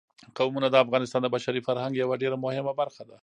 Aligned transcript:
قومونه 0.37 0.67
د 0.69 0.75
افغانستان 0.85 1.21
د 1.23 1.27
بشري 1.35 1.61
فرهنګ 1.67 1.93
یوه 1.97 2.15
ډېره 2.21 2.37
مهمه 2.45 2.73
برخه 2.81 3.03
ده. 3.09 3.17